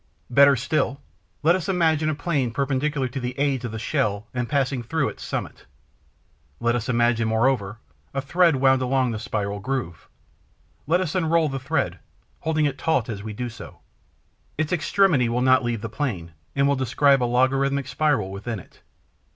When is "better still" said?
0.31-0.99